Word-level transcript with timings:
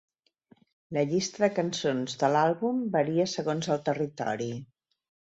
La 0.95 1.01
llista 1.09 1.41
de 1.43 1.49
cançons 1.59 2.15
de 2.23 2.29
l'àlbum 2.35 2.79
varia 2.95 3.27
segons 3.33 3.69
el 3.75 3.83
territori. 3.91 4.49